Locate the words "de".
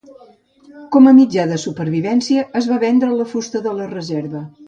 1.51-1.59, 3.67-3.77